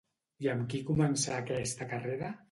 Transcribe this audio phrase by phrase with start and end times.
[0.45, 2.33] I amb qui començà aquesta carrera?